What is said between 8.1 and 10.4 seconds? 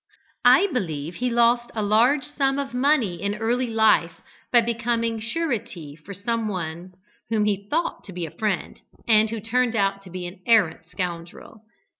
be a friend, and who turned out to be